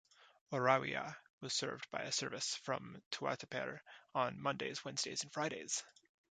Orawia 0.51 1.15
was 1.41 1.53
served 1.53 1.87
by 1.91 1.99
a 2.01 2.11
service 2.11 2.55
from 2.63 3.03
Tuatapere 3.11 3.81
on 4.15 4.39
Mondays, 4.41 4.83
Wednesdays 4.83 5.21
and 5.21 5.31
Fridays. 5.31 5.83